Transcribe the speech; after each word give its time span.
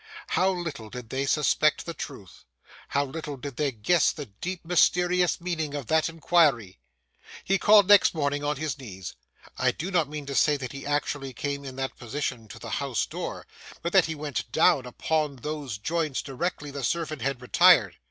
How 0.29 0.49
little 0.49 0.89
did 0.89 1.11
they 1.11 1.27
suspect 1.27 1.85
the 1.85 1.93
truth! 1.93 2.43
How 2.87 3.05
little 3.05 3.37
did 3.37 3.57
they 3.57 3.71
guess 3.71 4.11
the 4.11 4.25
deep 4.25 4.65
mysterious 4.65 5.39
meaning 5.39 5.75
of 5.75 5.85
that 5.89 6.09
inquiry! 6.09 6.79
He 7.43 7.59
called 7.59 7.87
next 7.87 8.15
morning 8.15 8.43
on 8.43 8.55
his 8.57 8.79
knees; 8.79 9.13
I 9.59 9.69
do 9.69 9.91
not 9.91 10.09
mean 10.09 10.25
to 10.25 10.33
say 10.33 10.57
that 10.57 10.71
he 10.71 10.87
actually 10.87 11.33
came 11.33 11.63
in 11.63 11.75
that 11.75 11.97
position 11.97 12.47
to 12.47 12.57
the 12.57 12.71
house 12.71 13.05
door, 13.05 13.45
but 13.83 13.93
that 13.93 14.05
he 14.05 14.15
went 14.15 14.51
down 14.51 14.87
upon 14.87 15.35
those 15.35 15.77
joints 15.77 16.23
directly 16.23 16.71
the 16.71 16.83
servant 16.83 17.21
had 17.21 17.39
retired. 17.39 17.97